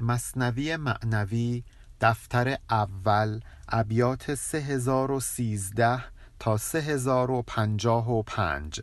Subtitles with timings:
[0.00, 1.64] مصنوی معنوی
[2.00, 6.04] دفتر اول ابیات 3013
[6.38, 8.80] تا 3055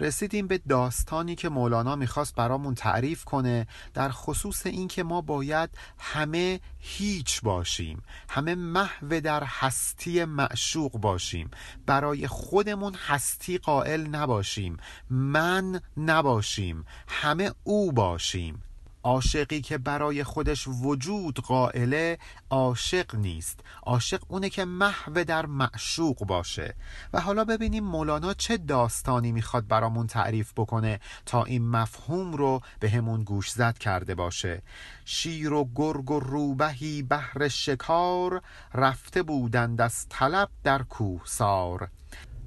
[0.00, 6.60] رسیدیم به داستانی که مولانا می‌خواست برامون تعریف کنه در خصوص اینکه ما باید همه
[6.78, 11.50] هیچ باشیم همه محو در هستی معشوق باشیم.
[11.86, 14.76] برای خودمون هستی قائل نباشیم
[15.10, 18.62] من نباشیم همه او باشیم.
[19.06, 22.18] عاشقی که برای خودش وجود قائله
[22.50, 23.60] عاشق نیست.
[23.82, 26.74] عاشق اونه که محو در معشوق باشه.
[27.12, 32.90] و حالا ببینیم مولانا چه داستانی می‌خواد برامون تعریف بکنه تا این مفهوم رو به
[32.90, 34.62] همون گوش زد کرده باشه.
[35.04, 38.42] شیر و گرگ و روبهی بهر شکار
[38.74, 41.88] رفته بودند از طلب در کوهسار.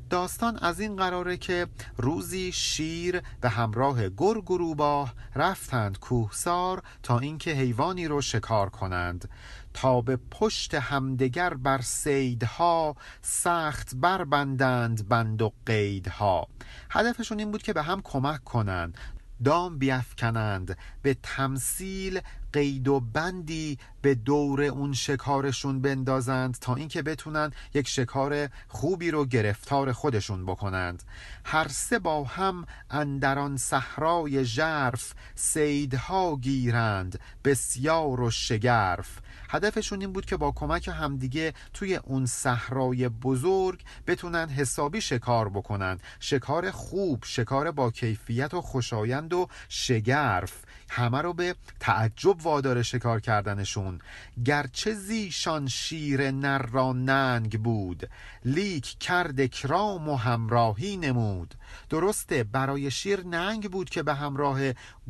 [0.09, 5.05] داستان از این قراره که روزی شیر به همراه گرگ و
[5.35, 9.29] رفتند کوهسار تا اینکه حیوانی رو شکار کنند.
[9.73, 16.47] تا به پشت همدگر بر سیدها سخت بربندند بند و قیدها.
[16.89, 18.97] هدفشون این بود که به هم کمک کنند.
[19.43, 20.77] دام بیافکنند.
[21.01, 22.21] به تمثیل
[22.53, 29.25] قید و بندی به دور اون شکارشون بندازند تا اینکه بتونن یک شکار خوبی رو
[29.25, 31.03] گرفتار خودشون بکنند.
[31.45, 37.19] هر سه با هم اندران صحرای ژرف سیدها گیرند.
[37.43, 39.19] بسیار و شگرف.
[39.49, 45.99] هدفشون این بود که با کمک همدیگه توی اون صحرای بزرگ بتونن حسابی شکار بکنن.
[46.19, 50.53] شکار خوب شکار با کیفیت و خوشایند و شگرف.
[50.89, 53.99] همه رو به تعجب وادار شکار کردنشون.
[54.45, 58.09] گرچه زیشان شیر نر را ننگ بود
[58.45, 61.55] لیک کرد اکرام و همراهی نمود.
[61.89, 64.59] درسته برای شیر ننگ بود که به همراه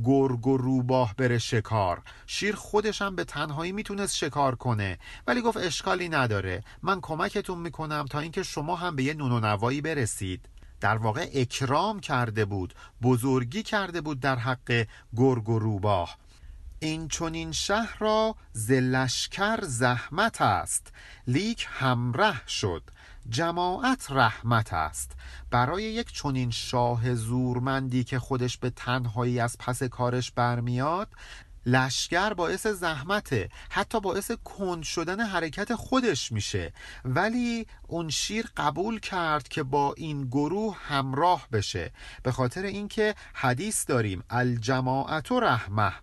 [0.03, 2.01] گرگ و روباه بره شکار.
[2.27, 6.63] شیر خودش هم به تنهایی می‌تونست شکار کنه ولی گفت اشکالی نداره.
[6.81, 10.49] من کمکتون می‌کنم تا اینکه شما هم به یه نون و نوایی برسید.
[10.81, 14.85] در واقع اکرام کرده بود بزرگی کرده بود در حق
[15.17, 16.17] گرگ و روباه.
[16.79, 20.93] این چونین شهر را زلشکر زحمت است.
[21.27, 22.83] لیک همره شد.
[23.29, 25.11] جماعت رحمت است.
[25.51, 31.07] برای یک چونین شاه زورمندی که خودش به تنهایی از پس کارش برمیاد
[31.65, 36.73] لشکر باعث زحمته حتی باعث کند شدن حرکت خودش میشه.
[37.05, 41.91] ولی اون شیر قبول کرد که با این گروه همراه بشه.
[42.23, 45.93] به خاطر اینکه حدیث داریم الجماعت و رحمه.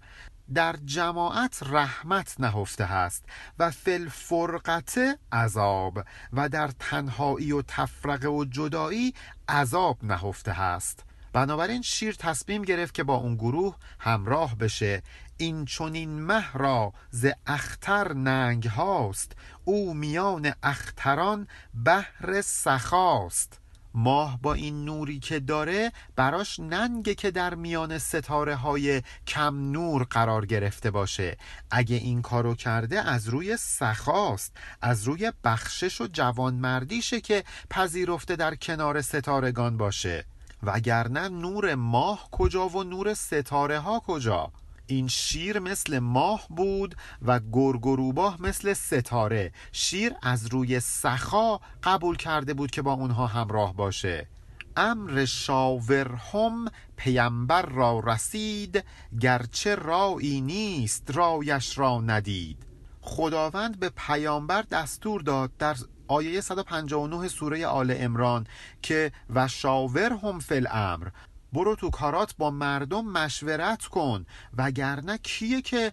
[0.54, 3.24] در جماعت رحمت نهفته هست
[3.58, 9.14] و فل فرقت عذاب و در تنهایی و تفرقه و جدایی
[9.48, 11.04] عذاب نهفته هست
[11.36, 15.02] بنابراین شیر تصمیم گرفت که با اون گروه همراه بشه.
[15.36, 19.32] این چونین مه را ز اختر ننگ هاست.
[19.64, 23.60] او میان اختران بهر سخاست.
[23.96, 30.04] ماه با این نوری که داره براش ننگه که در میان ستاره های کم نور
[30.10, 31.36] قرار گرفته باشه.
[31.70, 34.52] اگه این کارو کرده از روی سخاست
[34.82, 40.24] از روی بخشش و جوانمردیشه که پذیرفته در کنار ستارگان باشه.
[40.62, 44.52] وگرنه نور ماه کجا و نور ستاره ها کجا؟
[44.86, 49.52] این شیر مثل ماه بود و گرگ و روباه مثل ستاره.
[49.72, 54.28] شیر از روی سخا قبول کرده بود که با اونها همراه باشه.
[54.76, 58.84] امر شاورهم پیمبر را رسید
[59.20, 62.66] گرچه رایی نیست رایش را ندید.
[63.00, 65.76] خداوند به پیامبر دستور داد در
[66.08, 68.46] آیه 159 سوره آل امران
[68.82, 71.08] که و شاور هم فل امر
[71.52, 74.26] برو تو کارات با مردم مشورت کن
[74.56, 75.92] وگرنه کیه که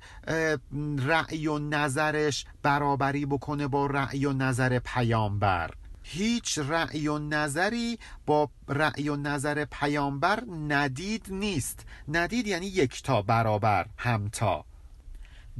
[0.97, 5.71] رأی و نظرش برابری بکنه با رأی و نظر پیامبر؟
[6.03, 11.85] هیچ رأی و نظری با رأی و نظر پیامبر ندید نیست.
[12.07, 14.65] ندید یعنی یکتا برابر همتا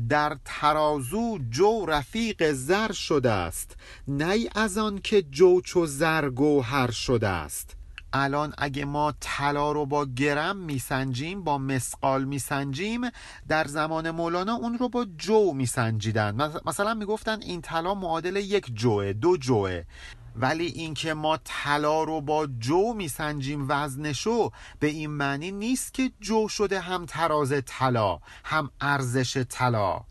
[0.10, 3.78] در ترازو جو رفیق زر شده است
[4.08, 7.76] نی از آن که جو چو زر گوهر شده است.
[8.14, 13.02] الان اگه ما طلا رو با گرم میسنجیم با مسقال میسنجیم
[13.48, 16.52] در زمان مولانا اون رو با جو میسنجیدن.
[16.66, 19.84] مثلا می‌گفتن این طلا معادل یک جوه دو جوه.
[20.36, 26.48] ولی اینکه ما طلا رو با جو میسنجیم وزنشو به این معنی نیست که جو
[26.48, 30.02] شده هم تراز طلا هم ارزش طلا.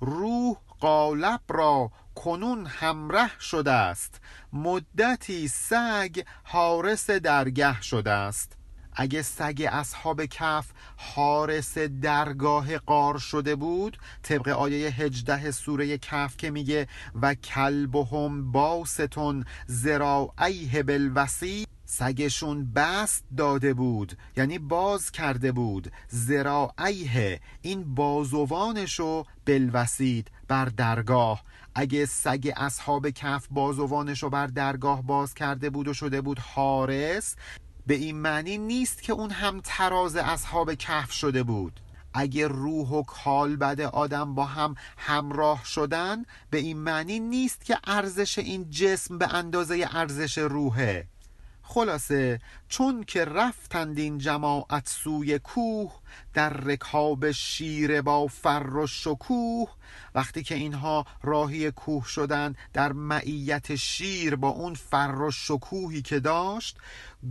[0.00, 4.20] روح قالب را کنون همره شده است.
[4.52, 8.58] مدتی سگ حارس درگه شده است
[8.92, 10.66] اگه سگ اصحاب کف
[10.96, 16.86] حارس درگاه قار شده بود طبق آیه هجده سوره کف که میگه
[17.22, 25.92] و کلبهم باستون زراعیه بالوسی سگشون بست داده بود یعنی باز کرده بود.
[26.08, 31.42] زراعیه این بازوانشو بلوسید بر درگاه.
[31.80, 37.36] اگه سگ اصحاب کف بازوانشو بر درگاه باز کرده بود و شده بود حارس
[37.86, 41.80] به این معنی نیست که اون هم تراز اصحاب کف شده بود.
[42.14, 48.38] اگه روح و کالبد آدم با هم همراه شدن به این معنی نیست که ارزش
[48.38, 51.08] این جسم به اندازه ارزش روحه.
[51.70, 55.92] خلاصه چون که رفتند این جماعت سوی کوه
[56.34, 59.68] در رکاب شیر با فر و شکوه.
[60.14, 66.20] وقتی که اینها راهی کوه شدن در معیت شیر با اون فر و شکوهی که
[66.20, 66.76] داشت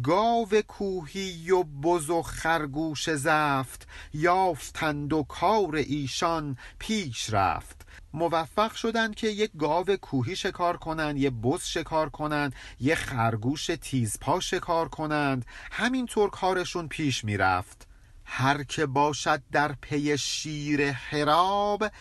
[0.04, 7.77] گاو کوهی و بز و خرگوش زفت یافتند و کار ایشان پیش رفت.
[8.18, 14.40] موفق شدند که یک گاو کوهی شکار کنند یه بز شکار کنند یه خرگوش تیزپا
[14.40, 15.46] شکار کنند.
[15.72, 17.88] همینطور کارشون پیش می‌رفت.
[18.26, 21.92] هر که باشد در پی شیر حراب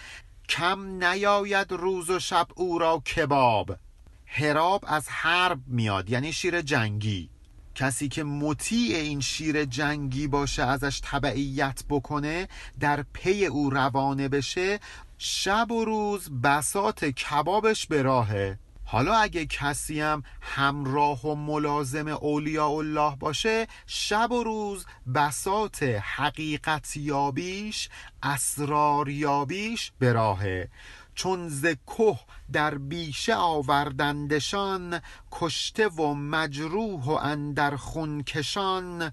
[0.48, 3.78] کم نیاید روز و شب او را کباب.
[4.26, 7.30] حراب از حرب میاد یعنی شیر جنگی.
[7.76, 12.48] کسی که مطیع این شیر جنگی باشه ازش تبعیت بکنه
[12.80, 14.80] در پی او روانه بشه
[15.18, 18.58] شب و روز بسات کبابش به راهه.
[18.84, 26.96] حالا اگه کسی هم همراه و ملازم اولیاء الله باشه شب و روز بسات حقیقت
[26.96, 27.88] یابیش
[28.22, 30.68] اسرار یابیش به راهه.
[31.14, 32.20] چون ز کوه
[32.52, 35.00] در بیشه آوردندشان
[35.32, 39.12] کشته و مجروح و اندر خون کشان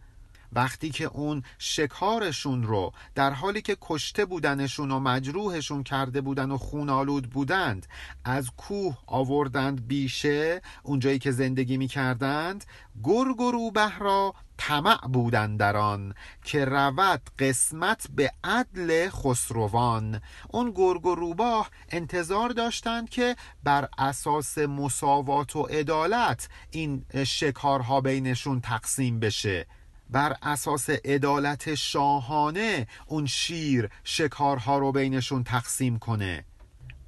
[0.55, 6.57] وقتی که اون شکارشون رو در حالی که کشته بودنشون و مجروحشون کرده بودن و
[6.57, 7.87] خونالود بودند
[8.25, 12.65] از کوه آوردند بیشه اونجایی که زندگی می کردند
[13.03, 16.13] گرگ و روبه را طمع بودن در آن
[16.43, 20.21] که رود قسمت به عدل خسروان.
[20.49, 28.61] اون گرگ و روباه انتظار داشتند که بر اساس مساوات و عدالت این شکارها بینشون
[28.61, 29.65] تقسیم بشه.
[30.13, 36.45] بر اساس عدالت شاهانه اون شیر شکارها رو بینشون تقسیم کنه.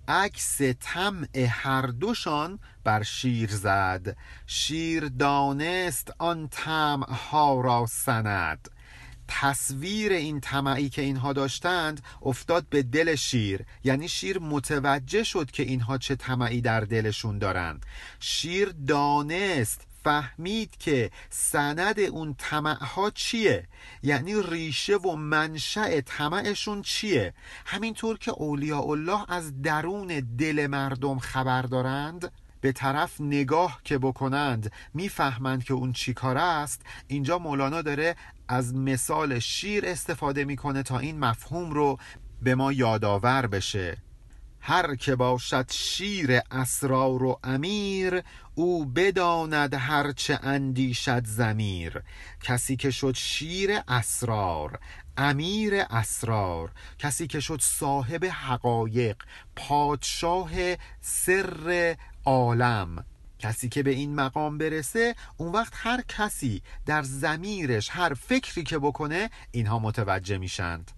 [0.07, 4.17] عکس طمع هر دوشان بر شیر زد.
[4.47, 8.69] شیر دانست آن طمع ها را سند.
[9.27, 13.65] تصویر این طمعی که اینها داشتند افتاد به دل شیر.
[13.83, 17.85] یعنی شیر متوجه شد که اینها چه طمعی در دلشون دارند.
[18.19, 23.67] شیر دانست فهمید که سند اون طمعها چیه؟
[24.03, 27.33] یعنی ریشه و منشأ طمعشون چیه؟
[27.65, 30.07] همینطور که اولیاء الله از درون
[30.37, 32.31] دل مردم خبر دارند
[32.61, 36.81] به طرف نگاه که بکنند می‌فهمند که اون چی کار است.
[37.07, 38.15] اینجا مولانا داره
[38.47, 41.97] از مثال شیر استفاده می‌کنه تا این مفهوم رو
[42.41, 44.04] به ما یادآور بشه.
[44.67, 48.21] هر که باشد شیر اسرار و امیر
[48.55, 52.01] او بداند هرچه اندیشد زمیر
[52.43, 54.79] کسی که شد شیر اسرار
[55.17, 56.71] امیر اسرار.
[56.99, 59.15] کسی که شد صاحب حقایق
[59.55, 60.51] پادشاه
[61.01, 61.95] سر
[62.25, 63.05] عالم.
[63.39, 68.79] کسی که به این مقام برسه اون وقت هر کسی در زمیرش هر فکری که
[68.79, 70.91] بکنه اینها متوجه میشند.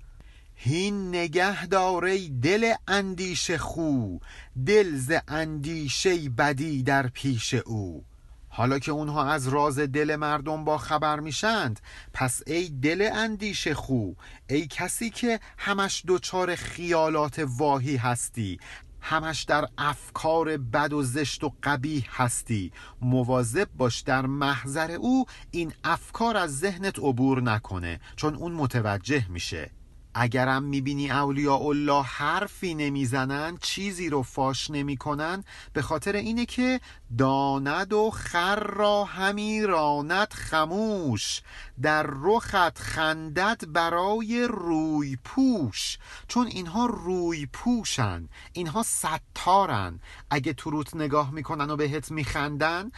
[0.59, 4.17] هین نگه داره دل اندیشه خو
[4.65, 8.05] دل ز اندیشه بدی در پیش او.
[8.49, 11.79] حالا که اونها از راز دل مردم با خبر میشند
[12.13, 14.11] پس ای دل اندیشه خو
[14.49, 18.59] ای کسی که همش دچار خیالات واهی هستی
[19.01, 22.71] همش در افکار بد و زشت و قبیح هستی.
[23.01, 29.71] مواظب باش در محضر او این افکار از ذهنت عبور نکنه چون اون متوجه میشه.
[30.19, 35.43] اگرم می‌بینی اولیاء الله حرفی نمی‌زنن چیزی رو فاش نمی‌کنن
[35.73, 36.79] به خاطر اینه که
[37.17, 41.41] داند و خر را همی راند خموش.
[41.81, 45.97] در رخت خندت برای روی پوش.
[46.27, 49.99] چون اینها روی پوشن اینها ستارن.
[50.29, 52.91] اگه تو روت نگاه می‌کنن و بهت میخندن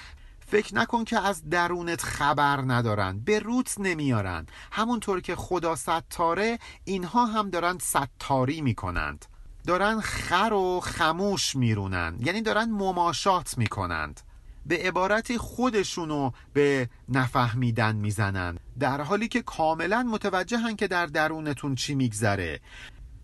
[0.51, 4.45] فکر نکن که از درونت خبر ندارن به روت نمیارن.
[4.71, 9.25] همونطور که خدا ستاره اینها هم دارن ستاری می‌کنند.
[9.67, 14.21] دارن خر و خموش میرونن یعنی دارن مماشات می‌کنند.
[14.65, 21.95] به عبارتی خودشونو به نفهمیدن می‌زنن در حالی که کاملا متوجهن که در درونتون چی
[21.95, 22.59] میگذره.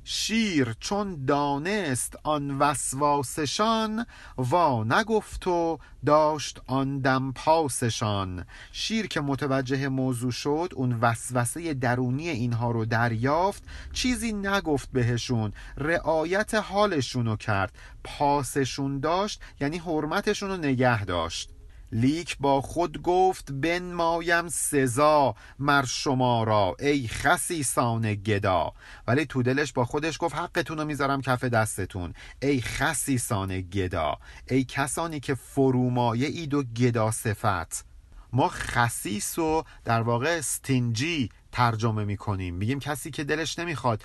[0.07, 4.05] شیر چون دانست آن وسواسشان
[4.37, 8.45] وا نگفت و داشت آن دم پاسشان.
[8.71, 16.53] شیر که متوجه موضوع شد اون وسوسه درونی اینها رو دریافت چیزی نگفت بهشون رعایت
[16.53, 17.77] حالشونو کرد.
[18.03, 21.54] پاسشون داشت یعنی حرمتشون رو نگه داشت.
[21.95, 28.73] لیک با خود گفت مایم سزا مر شما را ای خسیسان گدا.
[29.07, 32.13] ولی تو دلش با خودش گفت حقتون رو می‌ذارم کف دستتون.
[32.41, 34.17] ای خسیسان گدا
[34.49, 37.85] ای کسانی که فرومایه اید و گدا صفت.
[38.33, 42.55] ما خسیس و در واقع استینجی ترجمه می‌کنیم.
[42.55, 44.03] میگیم کسی که دلش نمی‌خواد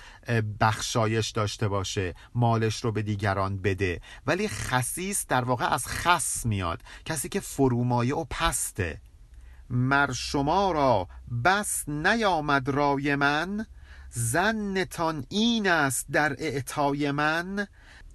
[0.59, 4.01] بخشایش داشته باشه مالش رو به دیگران بده.
[4.27, 6.81] ولی خسیس در واقع از خس میاد.
[7.05, 9.01] کسی که فرومایه و پسته.
[9.69, 11.07] مر شما را
[11.43, 13.65] بس نیامد رای من
[14.09, 17.67] زنتان این است در اعطای من.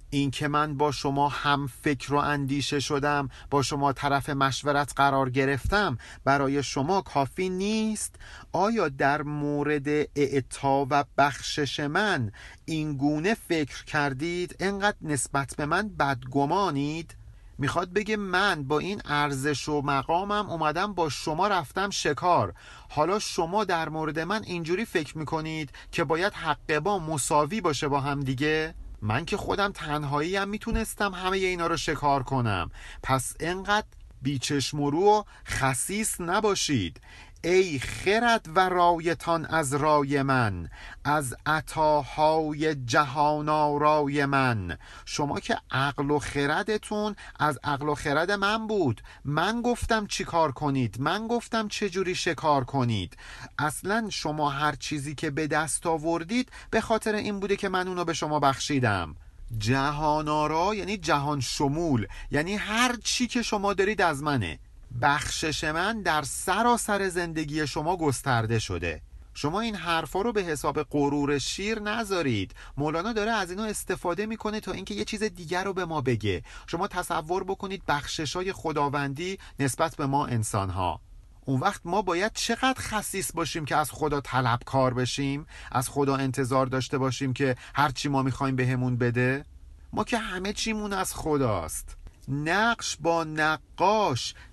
[0.09, 5.29] این که من با شما هم فکر و اندیشه شدم با شما طرف مشورت قرار
[5.29, 8.15] گرفتم برای شما کافی نیست؟
[8.51, 12.31] آیا در مورد اعطا و بخشش من
[12.65, 17.15] این گونه فکر کردید؟ انقدر نسبت به من بدگمانید؟
[17.57, 22.53] می‌خواد بگه من با این ارزش و مقامم اومدم با شما رفتم شکار.
[22.89, 27.99] حالا شما در مورد من اینجوری فکر می‌کنید که باید حق با مساوی باشه با
[27.99, 32.71] هم دیگه؟ من که خودم تنهایی هم می‌تونستم همه اینا رو شکار کنم.
[33.03, 33.87] پس انقدر
[34.21, 37.01] بیچشم و خسیس نباشید.
[37.43, 40.69] ای خرد و رایتان از رای من
[41.03, 44.77] از عطاهای جهان آرای من.
[45.05, 50.51] شما که عقل و خردتون از عقل و خرد من بود من گفتم چی کار
[50.51, 53.17] کنید من گفتم چه جوری شکار کنید.
[53.59, 58.05] اصلا شما هر چیزی که به دست آوردید به خاطر این بوده که من اونو
[58.05, 59.15] به شما بخشیدم.
[59.57, 60.27] جهان
[60.75, 64.59] یعنی جهان شمول یعنی هر چی که شما دارید از منه.
[65.01, 69.01] بخشش من در سراسر زندگی شما گسترده شده.
[69.33, 72.55] شما این حرفا رو به حساب غرور شیر نذارید.
[72.77, 76.43] مولانا داره از اینا استفاده می‌کنه تا اینکه یه چیز دیگر رو به ما بگه.
[76.67, 81.01] شما تصور بکنید بخشش های خداوندی نسبت به ما انسان ها
[81.45, 86.65] اون وقت ما باید چقدر خصیص باشیم که از خدا طلبکار بشیم از خدا انتظار
[86.65, 89.45] داشته باشیم که هرچی ما می‌خوایم بهمون بده؟
[89.93, 91.97] ما که همه چیمون از خداست.
[92.27, 93.66] نقش با نقاش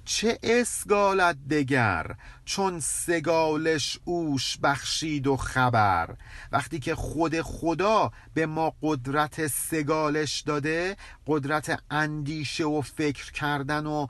[0.05, 6.15] چه اسگالت دگر چون سگالش اوش بخشید و خبر.
[6.53, 14.07] وقتی که خود خدا به ما قدرت سگالش داده قدرت اندیشه و فکر کردن و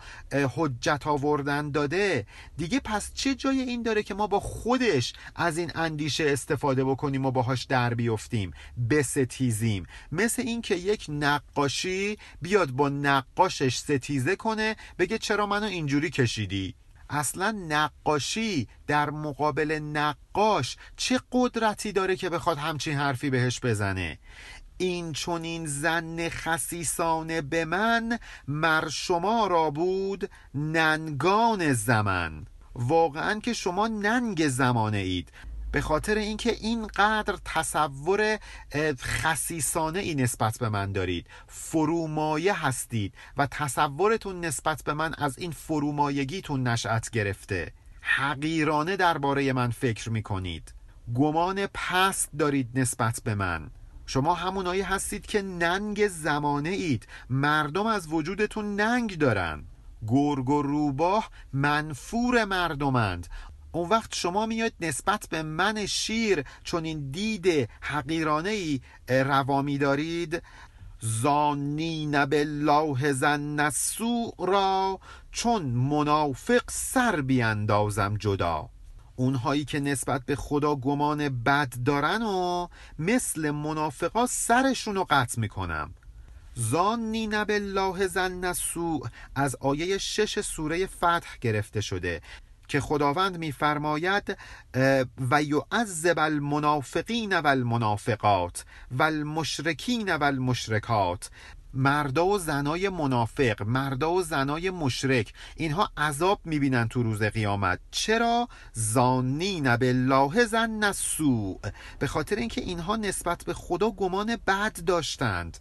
[0.56, 5.73] حجت آوردن داده دیگه پس چه جای این داره که ما با خودش از این
[5.75, 8.52] اندیشه استفاده بکنیم و باهاش در بیفتیم
[8.90, 16.75] بستیزیم؟ مثل اینکه یک نقاشی بیاد با نقاشش ستیزه کنه بگه چرا منو اینجوری کشیدی؟
[17.11, 24.18] اصلا نقاشی در مقابل نقاش چه قدرتی داره که بخواد همچین حرفی بهش بزنه؟
[24.76, 28.18] این چون این زن خسیسانه به من
[28.49, 32.46] مر شما را بود ننگان زمن.
[32.75, 35.32] واقعا که شما ننگ زمانه اید.
[35.75, 38.38] به خاطر اینکه اینقدر تصور
[39.00, 41.26] خصیصانه ای نسبت به من دارید.
[41.47, 47.73] فرومایه هستید و تصورتون نسبت به من از این فرومایگیتون نشأت گرفته.
[48.00, 50.75] حقیرانه درباره من فکر می کنید
[51.14, 53.71] گمان پست دارید نسبت به من.
[54.07, 59.64] شما همونایی هستید که ننگ زمانه اید مردم از وجودتون ننگ دارن.
[60.09, 63.26] گرگ و روباه منفور مردمند.
[63.75, 70.43] اون وقت شما میاد نسبت به من شیر چون این دید حقیرانه ای روامی دارید
[71.00, 75.00] زانین بالله زن سوء را
[75.33, 78.69] چون منافق سر بیاندازم جدا.
[79.16, 85.95] اونهایی که نسبت به خدا گمان بد دارن و مثل منافقا سرشون رو قطع می‌کنم.
[86.54, 89.00] زانین بالله زن سوء
[89.35, 92.21] از آیه شش سوره فتح گرفته شده.
[92.75, 94.38] که خداوند میفرماید
[95.31, 101.31] و یعذب المنافقین و المنافقات و المشرکین و المشرکات
[101.75, 107.78] مردا و زنای منافق مردا و زنای مشرک اینها عذاب می‌بینن تو روز قیامت.
[107.90, 111.59] چرا؟ زانین بالله زن سوء
[111.99, 115.59] به خاطر اینکه اینها نسبت به خدا گمان بد داشتند.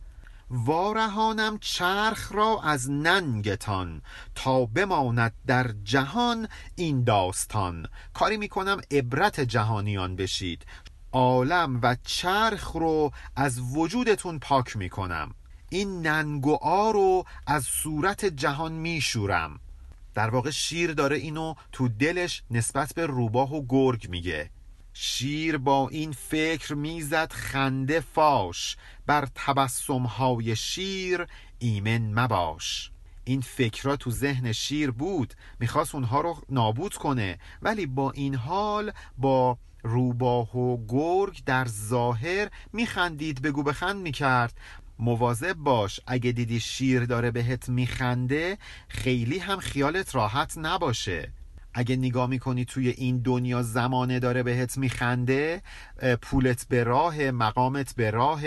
[0.49, 4.01] وارهانم چرخ را از ننگتان
[4.35, 7.87] تا بماند در جهان این داستان.
[8.13, 10.65] کاری می‌کنم عبرت جهانیان بشید.
[11.11, 15.33] عالم و چرخ رو از وجودتون پاک می‌کنم.
[15.69, 19.59] این ننگوآ رو از صورت جهان میشورم.
[20.13, 24.49] در واقع شیر داره اینو تو دلش نسبت به روباه و گرگ میگه.
[24.93, 31.27] شیر با این فکر می‌زد خنده فاش بر تبسمهای شیر
[31.59, 32.91] ایمن مباش.
[33.23, 38.91] این فکرها تو ذهن شیر بود می‌خواست اونها رو نابود کنه ولی با این حال
[39.17, 44.57] با روباه و گرگ در ظاهر میخندید بگو بخند می‌کرد.
[44.99, 48.57] مواظب باش اگه دیدی شیر داره بهت میخنده
[48.87, 51.33] خیلی هم خیالت راحت نباشه.
[51.73, 55.61] اگه نگاه می‌کنی توی این دنیا زمانه داره بهت میخنده
[56.21, 58.41] پولت به راه مقامت به راه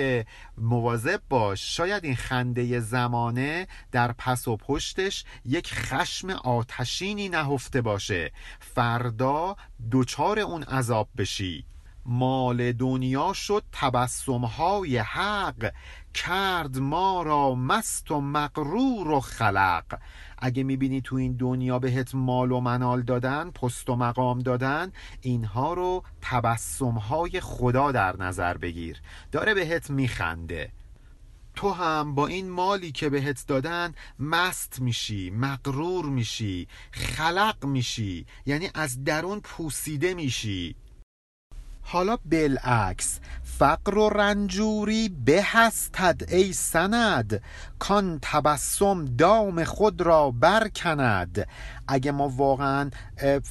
[0.58, 1.76] مواظب باش.
[1.76, 8.32] شاید این خنده زمانه در پس و پشتش یک خشم آتشینی نهفته باشه.
[8.60, 9.56] فردا
[9.90, 11.64] دوچار اون عذاب بشی.
[12.08, 15.72] مال دنیا شد تبسمهای حق.
[16.14, 19.98] کرد ما را مست و مقرور و خلق.
[20.38, 25.74] اگه می‌بینی تو این دنیا بهت مال و منال دادن پست و مقام دادن اینها
[25.74, 29.00] رو تبسمهای خدا در نظر بگیر.
[29.32, 30.72] داره بهت میخنده.
[31.54, 38.70] تو هم با این مالی که بهت دادن مست میشی مقرور میشی خلق میشی یعنی
[38.74, 40.76] از درون پوسیده میشی.
[41.82, 43.20] حالا بالعکس
[43.58, 47.42] فقر و رنجوری به هستد ای سند.
[47.78, 51.48] کان تبسم دام خود را برکند.
[51.88, 52.90] اگه ما واقعا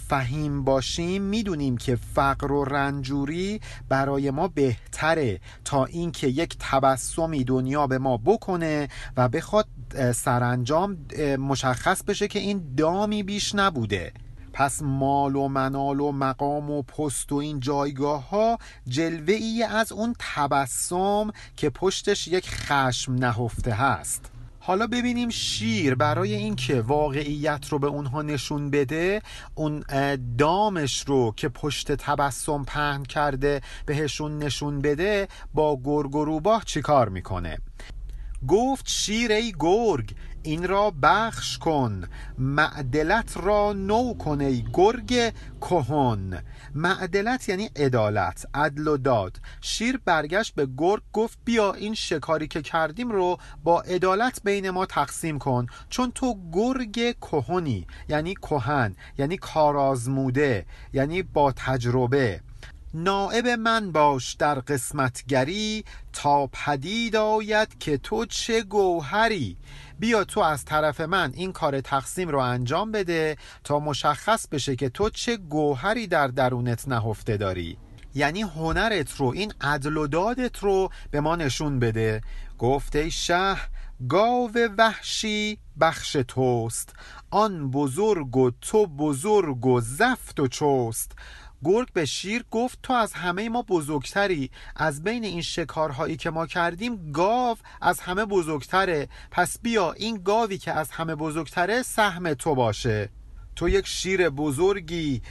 [0.08, 7.88] فهیم باشیم می‌دونیم که فقر و رنجوری برای ما بهتره تا اینکه یک تبسمی دنیا
[7.88, 9.68] به ما بکنه و بخواد
[10.16, 10.98] سرانجام
[11.40, 14.14] مشخص بشه که این دامی بیش نبوده.
[14.56, 18.58] پس مال و منال و مقام و پست و این جایگاه ها
[18.88, 24.32] جلوه ای از اون تبسم که پشتش یک خشم نهفته هست.
[24.60, 29.22] حالا ببینیم شیر برای اینکه واقعیت رو به اونها نشون بده
[29.56, 29.84] اون
[30.38, 37.10] دامش رو که پشت تبسم پهن کرده بهشون نشون بده با گرگ و روباه چیکار
[37.10, 37.58] می‌کنه؟
[38.48, 42.04] گفت شیر ای گرگ این را بخش کن.
[42.38, 46.44] معدلت را نو کن ای گرگ کهن.
[46.76, 49.38] معدلت یعنی عدالت عدل و داد.
[49.62, 54.86] شیر برگشت به گرگ گفت بیا این شکاری که کردیم رو با عدالت بین ما
[54.86, 62.42] تقسیم کن چون تو گرگ کهنی یعنی کهن یعنی کارازموده یعنی با تجربه.
[62.96, 69.58] نائب من باش در قسمتگری تا پدید آید که تو چه گوهری؟
[70.00, 74.90] بیا تو از طرف من این کار تقسیم رو انجام بده تا مشخص بشه که
[74.90, 77.78] تو چه گوهری در درونت نهفته داری.
[78.16, 82.22] یعنی هنرت رو این عدل و دادت رو به ما نشون بده.
[82.58, 83.56] گفته شه
[84.10, 86.94] گاو وحشی بخش توست.
[87.32, 91.12] آن بزرگ و تو بزرگ و زفت و چوست.
[91.66, 94.52] گرگ به شیر گفت تو از همه ما بزرگتری.
[94.76, 99.10] از بین این شکارهایی که ما کردیم گاو از همه بزرگتره.
[99.32, 103.10] پس بیا این گاوی که از همه بزرگتره سهم تو باشه.
[103.56, 105.22] تو یک شیر بزرگی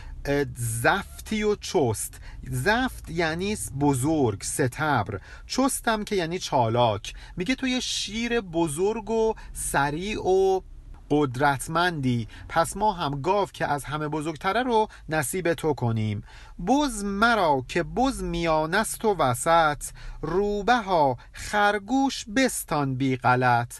[0.57, 2.21] زفتی و چست.
[2.51, 5.21] زفت یعنی بزرگ ستبر.
[5.47, 7.15] چستم که یعنی چالاک.
[7.37, 10.61] میگه تو یه شیر بزرگ و سریع و
[11.11, 12.29] قدرتمندی.
[12.49, 16.23] پس ما هم گاو که از همه بزرگتره رو نصیب تو کنیم.
[16.67, 19.83] بز مرا که بز میانست و وسط
[20.23, 23.75] روبه ها خرگوش بستان بی غلط.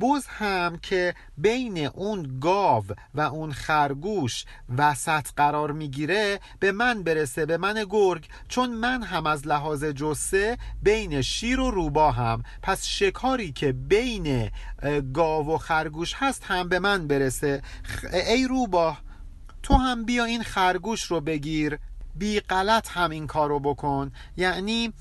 [0.00, 2.84] بز هم که بین اون گاو
[3.14, 4.44] و اون خرگوش
[4.78, 8.28] وسط قرار می‌گیره به من برسه به من گرگ.
[8.48, 12.42] چون من هم از لحاظ جسه بین شیر و روبا هم.
[12.62, 14.50] پس شکاری که بین
[15.14, 17.62] گاو و خرگوش هست هم به من برسه.
[18.12, 19.00] ای روباه
[19.62, 21.78] تو هم بیا این خرگوش رو بگیر.
[22.18, 24.12] بی غلط هم این کارو بکن.
[24.36, 24.92] یعنی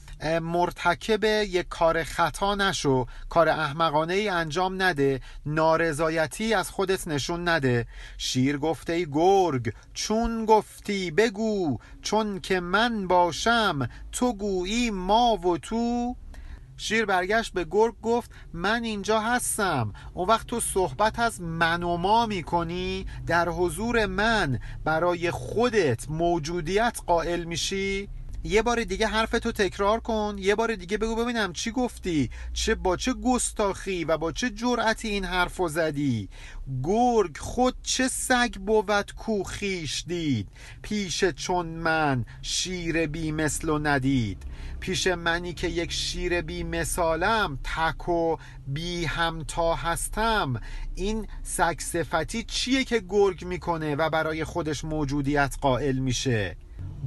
[0.42, 3.06] مرتکب یک کار خطا نشو.
[3.30, 5.22] کار احمقانه ای انجام نده.
[5.46, 7.86] نارضایتی از خودت نشون نده.
[8.18, 11.78] شیر گفته ای گرگ چون گفتی بگو.
[12.02, 16.16] چون که من باشم تو گویی ما و تو
[16.78, 19.94] شیر برگشت به گرگ گفت من اینجا هستم.
[20.14, 27.00] اون وقت تو صحبت از من و ما می‌کنی؟ در حضور من برای خودت موجودیت
[27.06, 28.10] قائل میشی؟
[28.46, 30.36] یه بار دیگه حرفتو تکرار کن.
[30.40, 32.30] یه بار دیگه بگو ببینم چی گفتی.
[32.54, 36.30] چه با چه گستاخی و با چه جرأتی این حرفو زدی.
[36.84, 40.48] گرگ خود چه سگ بود کو خیش دید.
[40.82, 44.44] پیش چون من شیر بی مثل و ندید.
[44.80, 50.62] پیش منی که یک شیر بی مثالم تک و بی همتا هستم.
[50.96, 56.58] این سگ صفتی چیه که گرگ می‌کنه و برای خودش موجودیت قائل میشه؟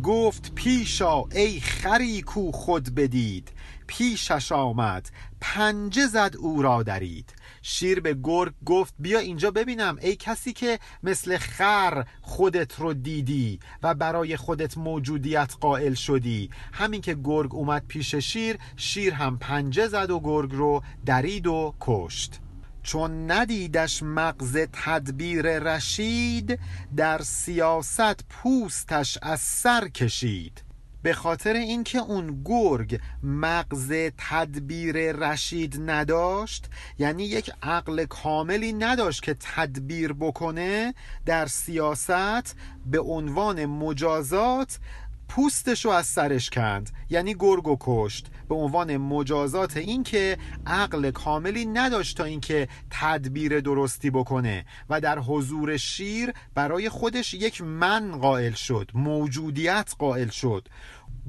[0.03, 3.53] گفت پیشا ای خری کو خود بدید.
[3.87, 7.35] پیشش آمد پنجه زد او را درید.
[7.63, 13.61] شیر به گرگ گفت بیا اینجا ببینم ای کسی که مثل خر خودت رو دیدی
[13.83, 16.51] و برای خودت موجودیت قائل شدی.
[16.73, 21.75] همین که گرگ اومد پیش شیر شیر هم پنجه زد و گرگ رو درید و
[21.81, 22.41] کشت.
[22.89, 26.59] چون ندیدش مغز تدبیر رشید
[26.97, 30.63] در سیاست پوستش از سر کشید.
[31.03, 39.37] به خاطر اینکه اون گرگ مغز تدبیر رشید نداشت یعنی یک عقل کاملی نداشت که
[39.41, 40.95] تدبیر بکنه
[41.27, 44.79] در سیاست به عنوان مجازات
[45.29, 51.11] پوستش رو از سرش کند یعنی گرگ و کشت به عنوان مجازات این که عقل
[51.11, 58.19] کاملی نداشت تا اینکه تدبیر درستی بکنه و در حضور شیر برای خودش یک من
[58.19, 60.69] قائل شد موجودیت قائل شد.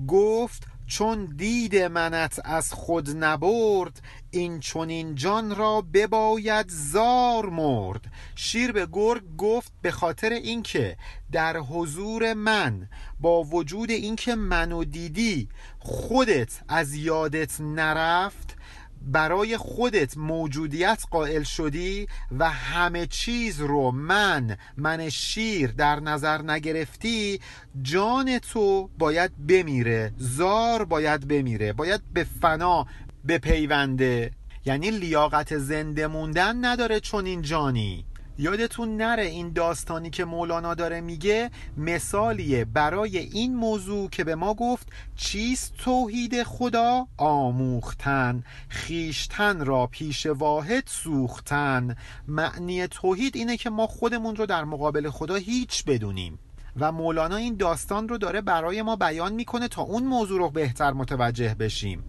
[0.07, 8.01] گفت چون دید منت از خود نبرد این چون این جان را بباید زار مرد.
[8.35, 10.97] شیر به گرگ گفت به خاطر اینکه
[11.31, 15.49] در حضور من با وجود اینکه منو دیدی
[15.79, 18.55] خودت از یادت نرفت
[19.01, 22.07] برای خودت موجودیت قائل شدی
[22.39, 27.39] و همه چیز رو من من شیر در نظر نگرفتی
[27.81, 32.87] جان تو باید بمیره زار باید بمیره باید به فنا
[33.27, 34.31] بپیونده.
[34.65, 38.05] یعنی لیاقت زنده موندن نداره چون این جانی.
[38.39, 44.53] یادتون نره این داستانی که مولانا داره میگه مثالیه برای این موضوع که به ما
[44.53, 51.95] گفت چیست توحید خدا؟ آموختن خیشتن را پیش واحد سوختن.
[52.27, 56.39] معنی توحید اینه که ما خودمون رو در مقابل خدا هیچ بدونیم.
[56.79, 60.93] و مولانا این داستان رو داره برای ما بیان می‌کنه تا اون موضوع رو بهتر
[60.93, 62.03] متوجه بشیم.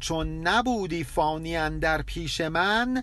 [0.00, 3.02] چون نبودی فانی در پیش من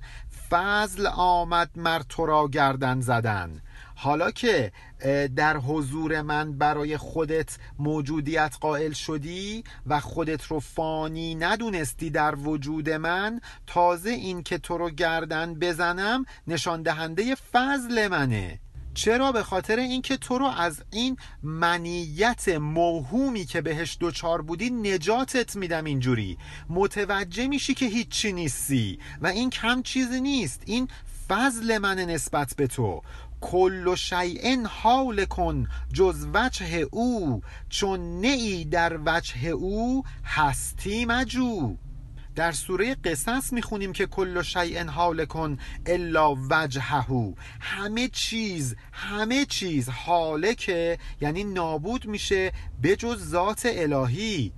[0.52, 3.62] فضل آمد مر تو را گردن زدن.
[3.96, 4.72] حالا که
[5.36, 12.90] در حضور من برای خودت موجودیت قائل شدی و خودت رو فانی ندونستی در وجود
[12.90, 18.60] من تازه این که تو رو گردن بزنم نشان دهنده فضل منه.
[18.94, 25.56] چرا؟ به خاطر اینکه تو رو از این منیت موهومی که بهش دوچار بودی نجاتت
[25.56, 26.38] میدم اینجوری.
[26.70, 30.62] متوجه میشی که هیچی نیستی و این کم چیزی نیست.
[30.66, 30.88] این
[31.30, 33.02] فضل من نسبت به تو.
[33.42, 37.42] کل شیء حال کن جز وجه او.
[37.70, 41.78] چون نی در وجه او هستی مجو.
[42.36, 47.34] در سوره قصص می‌خونیم که کل شیء حال کن الا وجهه.
[47.60, 52.52] همه چیز همه چیز حالکه یعنی نابود میشه
[52.84, 54.54] بجز ذات الهی.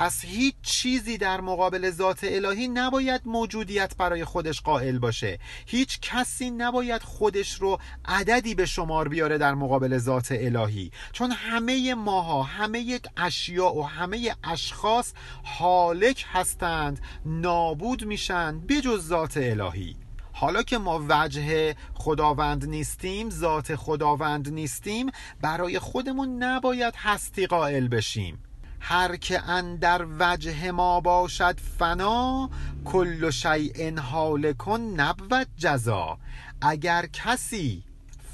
[0.00, 5.38] پس هیچ چیزی در مقابل ذات الهی نباید موجودیت برای خودش قائل باشه.
[5.66, 10.90] هیچ کسی نباید خودش رو عددی به شمار بیاره در مقابل ذات الهی.
[11.12, 15.12] چون همه ماها همه اشیاء و همه اشخاص
[15.44, 19.96] حالک هستند نابود میشن بجز ذات الهی.
[20.32, 28.47] حالا که ما وجه خداوند نیستیم ذات خداوند نیستیم برای خودمون نباید هستی قائل بشیم.
[28.80, 32.50] هر که اندر وجه ما باشد فنا
[32.84, 33.90] کل شیء
[34.58, 36.18] کن نبود جزا.
[36.60, 37.82] اگر کسی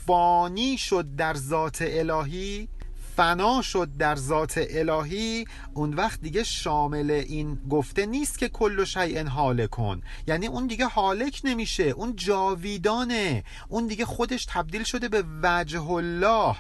[0.07, 2.69] فانی شد در ذات الهی
[3.17, 9.29] فنا شد در ذات الهی اون وقت دیگه شامل این گفته نیست که کل شیء
[9.29, 13.45] حال کن یعنی اون دیگه حالک نمیشه اون جاویدانه.
[13.69, 16.57] اون دیگه خودش تبدیل شده به وجه الله.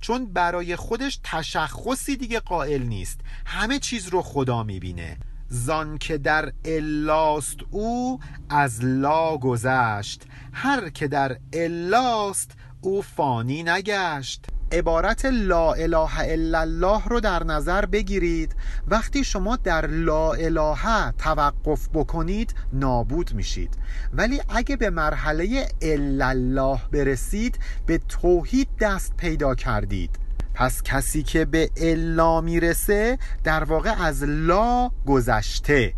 [0.00, 3.20] چون برای خودش تشخصی دیگه قائل نیست.
[3.46, 5.16] همه چیز رو خدا می‌بینه.
[5.48, 10.22] زان که در الاست او از لا گذشت.
[10.52, 14.46] هر که در الاست او فانی نگشت.
[14.72, 18.54] عبارت لا اله الا الله رو در نظر بگیرید.
[18.88, 23.74] وقتی شما در لا اله توقف بکنید نابود میشید.
[24.12, 30.10] ولی اگه به مرحله الا الله برسید به توحید دست پیدا کردید.
[30.54, 35.94] پس کسی که به الا می‌رسه در واقع از لا گذشته.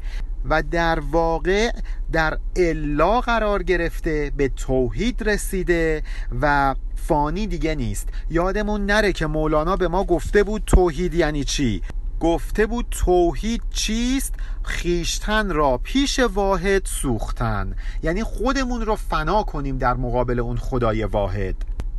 [0.50, 1.70] و در واقع
[2.12, 6.02] در الا قرار گرفته به توحید رسیده
[6.40, 8.08] و فانی دیگه نیست.
[8.30, 11.82] یادمون نره که مولانا به ما گفته بود توحید یعنی چی؟
[12.20, 17.74] گفته بود توحید چیست؟ خیشتن را پیش واحد سوختن.
[18.02, 21.54] یعنی خودمون رو فنا کنیم در مقابل اون خدای واحد.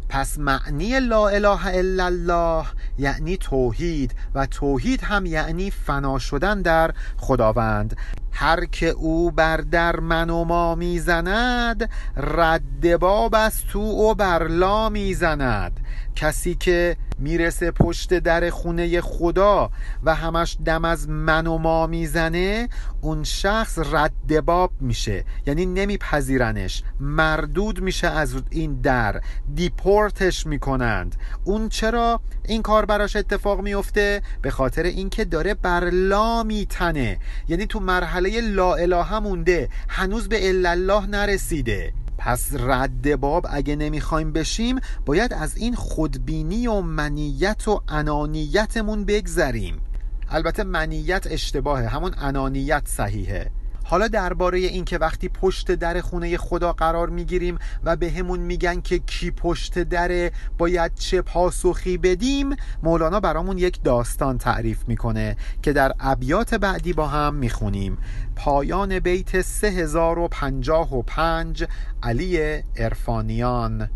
[0.10, 2.66] پس معنی لا اله الا الله
[2.98, 7.98] یعنی توحید و توحید هم یعنی فنا شدن در خداوند.
[8.32, 14.48] هر که او بر در من و ما می‌زند رد باب از تو و بر
[14.48, 15.80] لا می‌زند.
[16.16, 19.70] کسی که می‌رسه پشت در خونه خدا
[20.04, 22.70] و همش دم از من و ما می‌زنه
[23.02, 25.26] اون شخص رد باب میشه.
[25.46, 26.84] یعنی نمیپذیرنش.
[27.00, 29.22] مردود میشه از این در.
[29.56, 31.16] دیپورتش می‌کنند.
[31.44, 37.18] اون چرا این کار براش اتفاق میفته؟ به خاطر اینکه داره بر لا میتنه.
[37.48, 39.70] یعنی تو مرحله لا اله مونده.
[39.90, 41.94] هنوز به الا الله نرسیده.
[42.18, 49.82] پس رد باب اگه نمی‌خوایم بشیم باید از این خودبینی و منیت و انانیتمون بگذریم.
[50.30, 51.88] البته منیت اشتباهه.
[51.88, 53.52] همون انانیت صحیحه.
[53.90, 58.82] حالا درباره این که وقتی پشت در خونه خدا قرار می‌گیریم و به همون میگن
[58.82, 65.74] که کی پشت دره باید چه پاسخی بدیم مولانا برامون یک داستان تعریف می‌کنه که
[65.74, 67.98] در ابیات بعدی با هم می‌خونیم.
[68.36, 71.66] پایان بیت 3055
[72.04, 73.90] علی ارفانیان